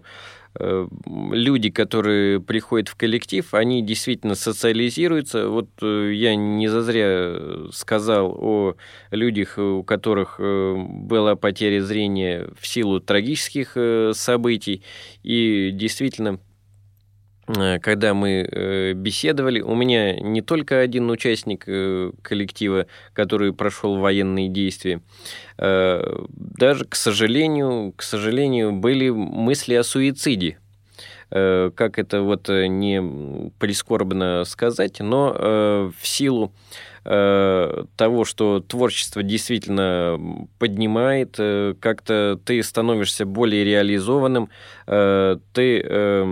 [0.59, 0.87] э
[1.31, 5.49] люди, которые приходят в коллектив, они действительно социализируются.
[5.49, 8.75] Вот э, я не зазря сказал о
[9.11, 13.77] людях, у которых была потеря зрения в силу трагических
[14.13, 14.83] событий.
[15.23, 16.52] И действительно Э,
[17.45, 24.49] когда мы э, беседовали, у меня не только один участник э, коллектива, который прошел военные
[24.49, 25.01] действия,
[25.57, 30.57] даже, к сожалению, к сожалению, были мысли о суициде.
[31.29, 36.53] Как это вот не прискорбно сказать, но в силу
[37.05, 44.49] э, того, что творчество действительно поднимает, э, как-то ты становишься более реализованным,
[44.87, 46.23] э, ты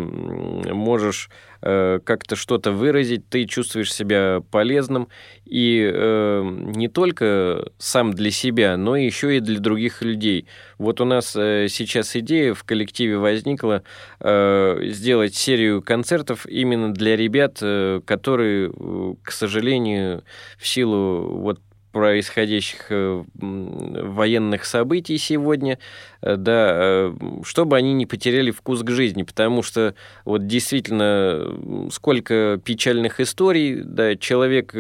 [0.74, 1.30] можешь
[1.64, 5.10] Э, как-то что-то выразить, ты чувствуешь себя полезным,
[5.46, 6.42] и э,
[6.76, 10.48] не только сам для себя, но еще и для других людей.
[10.80, 13.84] Вот у нас э, сейчас идея в коллективе возникла
[14.20, 20.24] э, сделать серию концертов именно для ребят, э, которые, э, к сожалению,
[20.58, 21.60] в силу вот
[21.92, 25.78] происходящих э, военных событий сегодня,
[26.22, 27.14] э, да, э,
[27.44, 34.16] чтобы они не потеряли вкус к жизни, потому что вот действительно сколько печальных историй, да,
[34.16, 34.74] человек,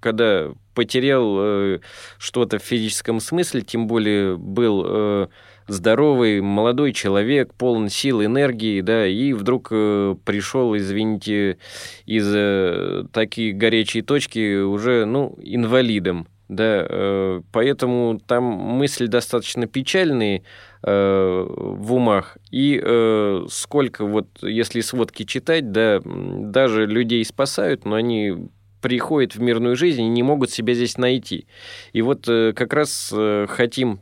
[0.00, 1.80] когда потерял
[2.18, 5.28] что-то в физическом смысле, тем более был
[5.68, 11.58] здоровый молодой человек, полон сил, энергии, да, и вдруг пришел, извините,
[12.04, 16.28] из э, такие горячие точки уже, ну, инвалидом.
[16.48, 20.44] Да, э, поэтому там мысли достаточно печальные
[20.82, 22.38] э, в умах.
[22.52, 28.48] И э, сколько вот, если сводки читать, да, даже людей спасают, но они
[28.80, 31.48] приходят в мирную жизнь и не могут себя здесь найти.
[31.92, 33.12] И вот как раз
[33.48, 33.98] хотим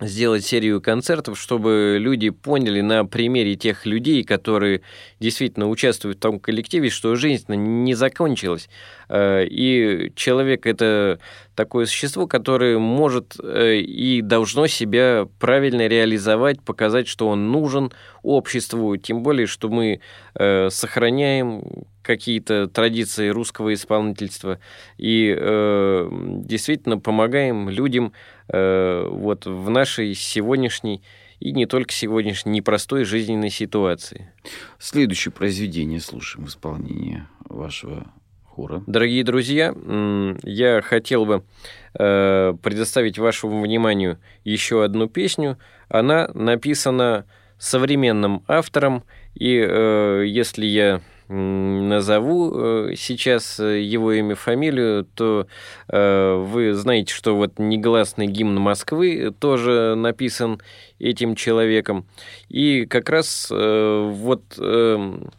[0.00, 4.80] сделать серию концертов, чтобы люди поняли на примере тех людей, которые
[5.20, 8.68] действительно участвуют в том коллективе, что жизнь не закончилась.
[9.08, 11.20] Э, и человек— это
[11.54, 17.92] такое существо, которое может э, и должно себя правильно реализовать, показать, что он нужен
[18.22, 20.00] обществу, тем более, что мы
[20.34, 21.62] э, сохраняем
[22.02, 24.58] какие-то традиции русского исполнительства
[24.98, 25.34] и
[26.44, 28.12] действительно помогаем людям
[28.48, 31.02] вот в нашей сегодняшней
[31.40, 34.32] и не только сегодняшней непростой жизненной ситуации.
[34.78, 38.06] Следующее произведение слушаем в исполнении вашего
[38.44, 38.82] хора.
[38.86, 39.74] Дорогие друзья,
[40.42, 41.44] я хотел бы
[41.98, 45.58] э, предоставить вашему вниманию еще одну песню.
[45.88, 47.26] Она написана
[47.58, 55.46] современным автором, и э, если я назову э, сейчас его имя, фамилию, то
[55.88, 60.60] вы знаете, что вот негласный гимн Москвы тоже написан
[60.98, 62.06] этим человеком.
[62.48, 65.30] И как раз вот эм,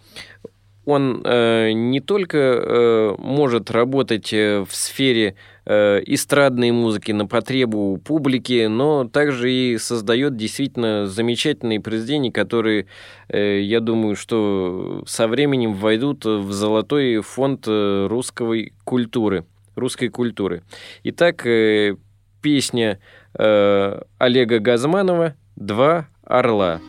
[0.86, 5.34] он э, не только э, может работать э, в сфере э,
[5.66, 12.88] эстрадной музыки на потребу публики, но также и создает действительно замечательные произведения, которые,
[13.30, 19.46] э, я думаю, что со временем войдут в золотой фонд э, русской культуры.
[19.76, 20.64] Русской культуры.
[21.04, 21.96] Итак, э,
[22.42, 23.00] песня
[23.38, 26.80] э, Олега Газманова «Два орла».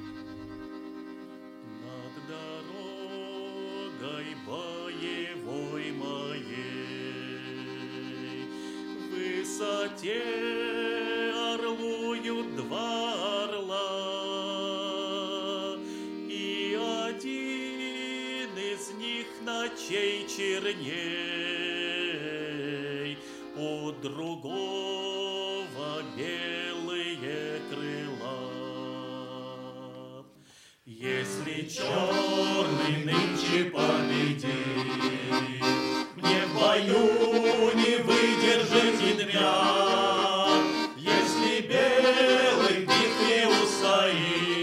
[20.26, 20.82] Черней,
[23.56, 28.50] у другого белые крыла.
[30.84, 34.50] Если черный нынче победит,
[36.16, 39.12] мне в бою не выдержать и
[40.96, 44.55] если белый битве устоит,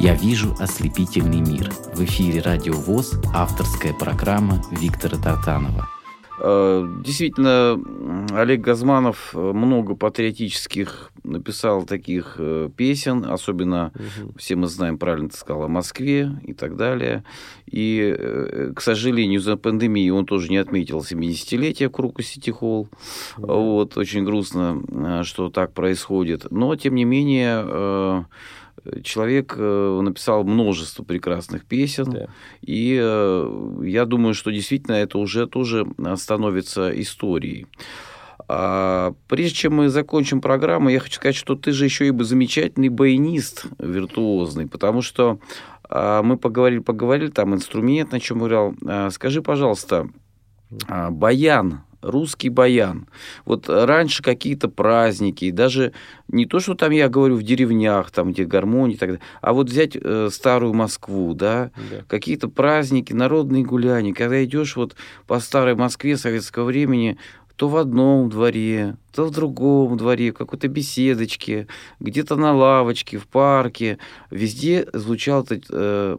[0.00, 1.70] Я вижу ослепительный мир.
[1.92, 5.86] В эфире Радио ВОЗ авторская программа Виктора Тартанова.
[6.42, 7.78] Э, действительно,
[8.32, 14.32] Олег Газманов э, много патриотических написал таких э, песен, особенно угу.
[14.38, 17.22] все мы знаем, правильно ты сказал, о Москве и так далее.
[17.70, 22.88] И, к сожалению, за пандемией он тоже не отметил 70-летие Круга Сити Холл.
[23.36, 23.46] Угу.
[23.46, 26.50] Вот, очень грустно, что так происходит.
[26.50, 28.24] Но, тем не менее,
[29.02, 32.26] человек э, написал множество прекрасных песен, да.
[32.62, 37.66] и э, я думаю, что действительно это уже тоже становится историей.
[38.52, 42.88] А прежде чем мы закончим программу, я хочу сказать, что ты же еще и замечательный
[42.88, 45.38] баянист виртуозный, потому что
[45.88, 48.74] а, мы поговорили, поговорили, там инструмент, на чем играл.
[48.84, 50.08] А, скажи, пожалуйста,
[50.88, 53.06] а, баян русский баян.
[53.44, 55.92] Вот раньше какие-то праздники, даже
[56.28, 59.52] не то, что там я говорю в деревнях, там где гармония и так далее, а
[59.52, 62.04] вот взять э, старую Москву, да, да.
[62.08, 64.96] какие-то праздники, народные гуляния, когда идешь вот
[65.26, 67.18] по старой Москве советского времени,
[67.60, 71.66] то в одном дворе, то в другом дворе, в какой-то беседочке,
[72.00, 73.98] где-то на лавочке, в парке.
[74.30, 76.16] Везде звучал э,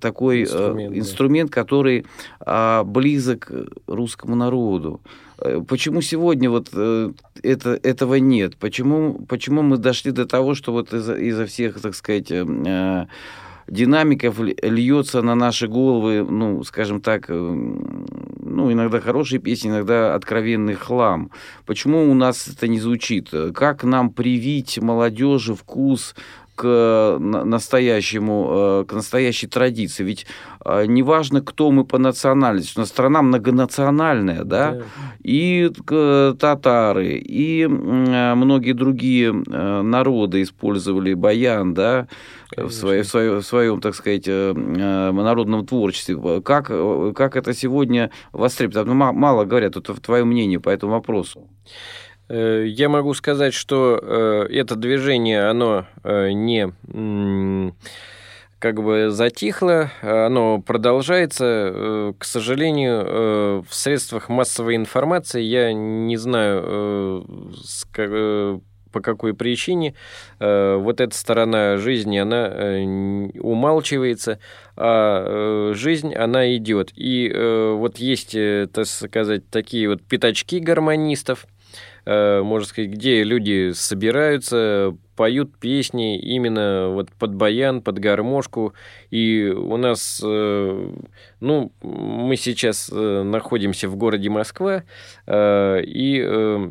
[0.00, 2.06] такой инструмент, э, инструмент который
[2.46, 3.52] э, близок
[3.86, 5.02] русскому народу.
[5.36, 7.12] Э, почему сегодня вот э,
[7.42, 8.56] это, этого нет?
[8.56, 13.06] Почему, почему мы дошли до того, что вот из всех, так сказать, э,
[13.66, 17.76] динамиков льется на наши головы, ну, скажем так, э,
[18.54, 21.30] ну, иногда хорошие песни, иногда откровенный хлам.
[21.66, 23.30] Почему у нас это не звучит?
[23.54, 26.14] Как нам привить молодежи вкус
[26.54, 30.04] к настоящему, э, к настоящей традиции.
[30.04, 30.26] Ведь
[30.64, 34.84] э, неважно, кто мы по национальности, у нас страна многонациональная, да, да.
[35.22, 35.70] и
[36.38, 42.06] татары, и многие другие народы использовали баян, да,
[42.56, 46.40] в, своей, в, своем, в своем, так сказать, э, э, народном творчестве.
[46.42, 46.66] Как,
[47.14, 48.94] как это сегодня востребовано?
[48.94, 51.48] Ну, мало говорят, это твое мнение по этому вопросу.
[52.28, 53.96] Э, я могу сказать, что
[54.50, 56.72] это движение, оно не
[58.58, 62.14] как бы затихло, оно продолжается.
[62.18, 67.26] К сожалению, в средствах массовой информации я не знаю,
[68.94, 69.94] по какой причине
[70.38, 72.84] э, вот эта сторона жизни, она э,
[73.40, 74.38] умалчивается,
[74.76, 76.92] а э, жизнь, она идет.
[76.94, 81.53] И э, вот есть, э, так сказать, такие вот пятачки гармонистов, э,
[82.06, 88.74] можно сказать, где люди собираются, поют песни именно вот под баян, под гармошку.
[89.10, 90.90] И у нас, э,
[91.40, 94.82] ну, мы сейчас э, находимся в городе Москва,
[95.26, 96.70] э, и э,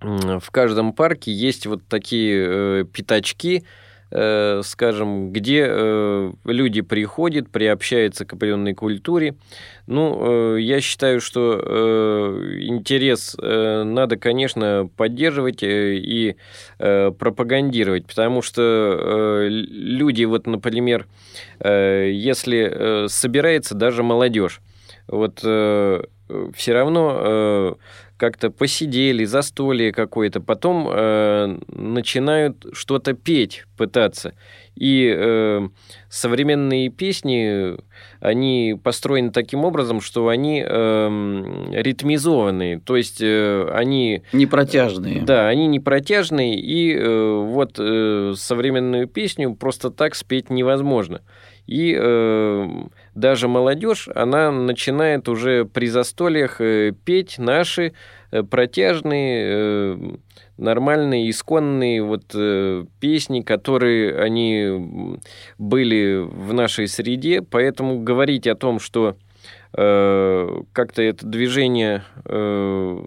[0.00, 3.64] в каждом парке есть вот такие э, пятачки,
[4.14, 9.34] э, скажем, где э, люди приходят, приобщаются к определенной культуре.
[9.86, 11.58] Ну, э, я считаю, что
[12.60, 16.36] интерес надо, конечно, поддерживать и
[16.78, 21.06] пропагандировать, потому что люди, вот, например,
[21.62, 24.60] если собирается даже молодежь,
[25.06, 25.40] вот
[26.54, 27.74] все равно э,
[28.16, 34.34] как-то посидели, застолье какое-то, потом э, начинают что-то петь, пытаться.
[34.76, 35.68] И э,
[36.08, 37.76] современные песни,
[38.20, 44.22] они построены таким образом, что они э, ритмизованные, то есть э, они...
[44.32, 45.22] Не протяжные.
[45.22, 51.20] Да, они не протяжные, и э, вот э, современную песню просто так спеть невозможно.
[51.66, 52.68] И э,
[53.14, 57.94] даже молодежь, она начинает уже при застольях э, петь наши
[58.30, 59.96] э, протяжные, э,
[60.58, 65.18] нормальные, исконные вот э, песни, которые они
[65.58, 67.40] были в нашей среде.
[67.40, 69.16] Поэтому говорить о том, что
[69.74, 72.04] как-то это движение...
[72.26, 73.04] Э,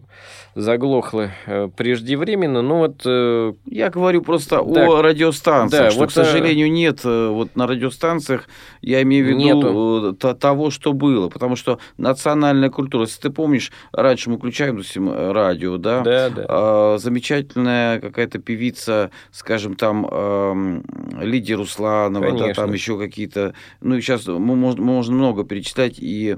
[0.57, 2.61] заглохло э, преждевременно.
[2.61, 3.01] Но вот...
[3.05, 7.55] Э, я говорю просто да, о радиостанциях, да, что, вот, к сожалению, нет э, вот
[7.55, 8.49] на радиостанциях,
[8.81, 10.35] я имею в виду нету.
[10.35, 11.29] того, что было.
[11.29, 16.45] Потому что национальная культура, если ты помнишь, раньше мы включаем, допустим, радио, да, да, да.
[16.49, 20.81] А, замечательная какая-то певица, скажем, там, э,
[21.21, 23.53] Лидия Русланова, да, там еще какие-то...
[23.81, 26.37] Ну, и сейчас мы можем, можно много перечислять, и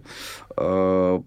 [0.58, 1.20] э,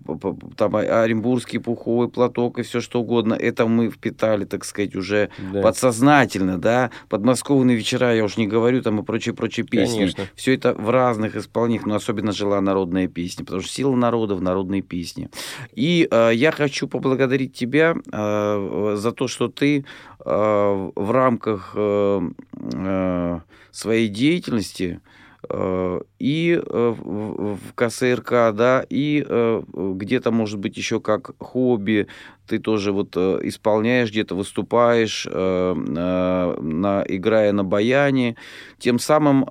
[0.56, 5.62] там оренбургский пуховый платок и все что угодно, это мы впитали, так сказать, уже да.
[5.62, 9.98] подсознательно, да, подмосковные вечера, я уж не говорю, там и прочие-прочие песни.
[9.98, 10.24] Конечно.
[10.34, 14.42] Все это в разных исполнениях, но особенно жила народная песня, потому что сила народа в
[14.42, 15.30] народной песне.
[15.74, 19.84] И э, я хочу поблагодарить тебя э, за то, что ты
[20.24, 22.20] э, в рамках э,
[22.54, 23.40] э,
[23.70, 25.12] своей деятельности Э,
[25.50, 32.06] и э, в КСРК, да, и э, где-то, может быть, еще как хобби
[32.46, 38.36] ты тоже вот исполняешь, где-то выступаешь, на, играя на баяне,
[38.78, 39.46] тем самым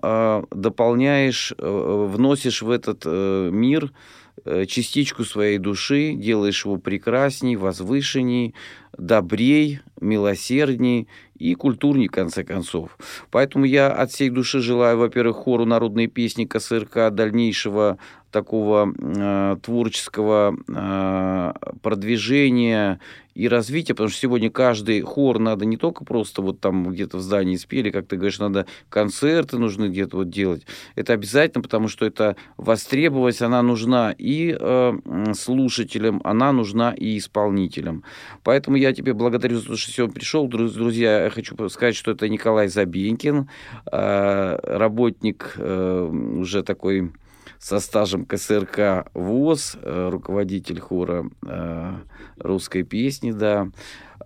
[0.51, 3.91] дополняешь, вносишь в этот мир
[4.45, 8.53] частичку своей души, делаешь его прекрасней, возвышенней,
[8.97, 11.07] добрей, милосердней
[11.41, 12.97] и культурней, в конце концов.
[13.31, 17.97] Поэтому я от всей души желаю, во-первых, хору народной песни КСРК дальнейшего
[18.31, 22.99] такого э, творческого э, продвижения
[23.33, 27.21] и развития, потому что сегодня каждый хор надо не только просто вот там где-то в
[27.21, 30.65] здании спели, как ты говоришь, надо концерты нужны где-то вот делать.
[30.95, 34.93] Это обязательно, потому что это востребованность, она нужна и э,
[35.33, 38.03] слушателям, она нужна и исполнителям.
[38.43, 40.47] Поэтому я тебе благодарю за то, что сегодня пришел.
[40.47, 43.49] Друзья, хочу сказать, что это Николай Забенькин,
[43.91, 47.11] э, работник э, уже такой
[47.61, 51.93] со стажем КСРК ВОЗ, э, руководитель хора э,
[52.37, 53.67] русской песни, да.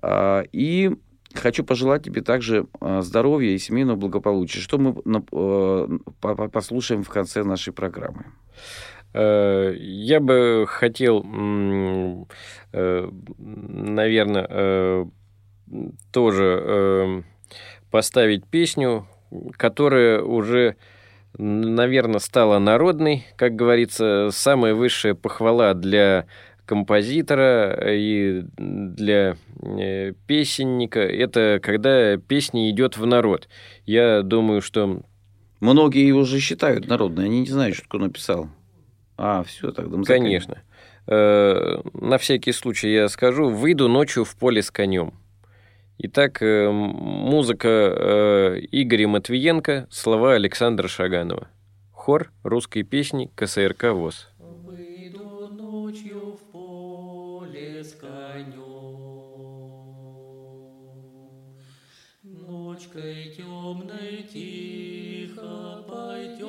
[0.01, 0.95] А, и
[1.33, 4.93] хочу пожелать тебе также э, здоровья и семейного благополучия, что мы
[6.49, 8.25] послушаем в конце нашей программы.
[9.13, 11.23] Я бы хотел,
[13.93, 15.09] наверное,
[16.11, 17.23] тоже
[17.91, 19.07] поставить песню,
[19.57, 20.75] которая уже
[21.37, 26.27] наверное, стала народной, как говорится, самая высшая похвала для
[26.65, 33.47] композитора и для э, песенника, это когда песня идет в народ.
[33.85, 35.01] Я думаю, что...
[35.61, 38.49] Многие его же считают народной, они не знают, что кто написал.
[39.17, 40.61] А, все, тогда мы Конечно.
[41.07, 45.13] Э, на всякий случай я скажу, выйду ночью в поле с конем.
[45.97, 51.47] Итак, э, музыка э, Игоря Матвиенко, слова Александра Шаганова.
[51.93, 54.27] Хор русской песни КСРК ВОЗ.
[54.37, 58.65] Выйду ночью в поле с конем,
[62.23, 66.45] Ночкой темной тихо пойдем,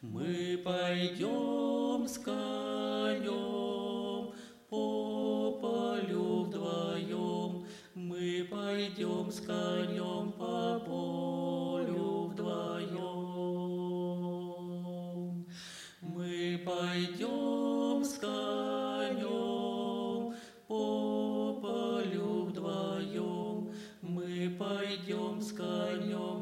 [0.00, 4.32] Мы пойдем с конем
[4.70, 5.23] по
[6.74, 7.64] полю
[7.94, 13.04] мы пойдем с конем по полю вдвоем.
[16.00, 19.24] Мы пойдем с конем
[20.66, 23.72] по полю вдвоем.
[24.02, 26.33] Мы пойдем с конем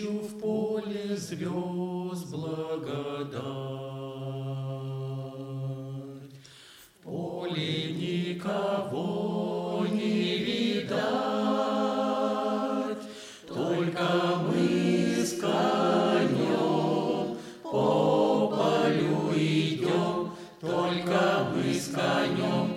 [0.00, 3.42] ночью в поле звезд благодать.
[6.98, 11.00] В поле никого не видать,
[13.46, 14.04] только
[14.46, 22.69] мы с конем по полю идем, только мы с конем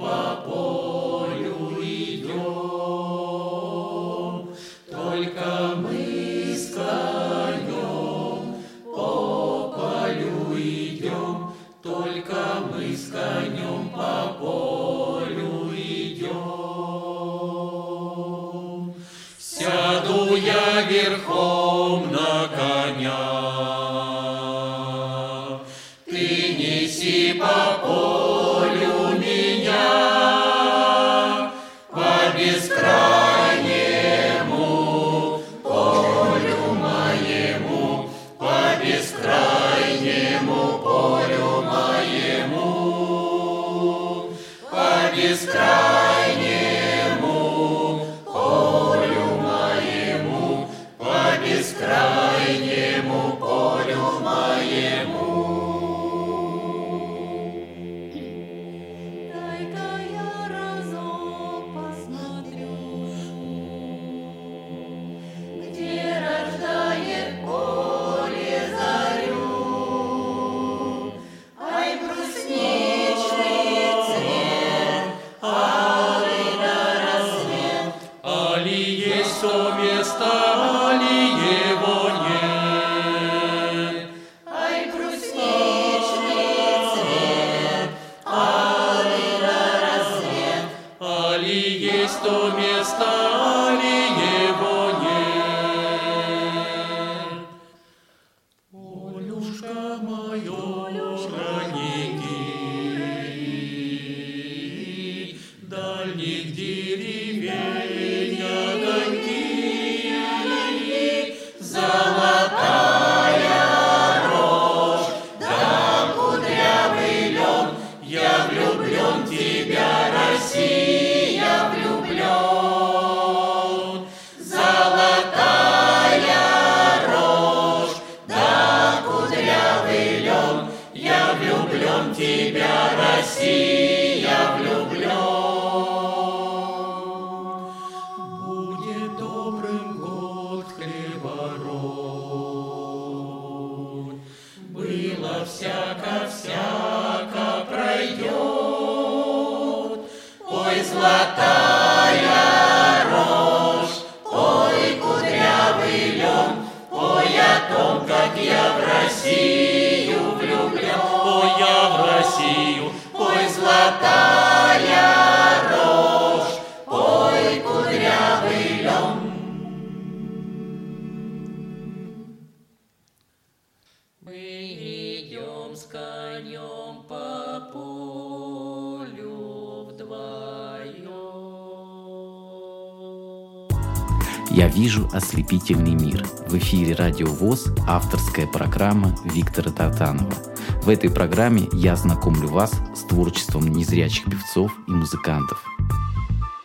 [185.64, 186.26] ослепительный мир.
[186.48, 190.34] В эфире Радио ВОЗ авторская программа Виктора Тартанова.
[190.82, 195.64] В этой программе я знакомлю вас с творчеством незрячих певцов и музыкантов–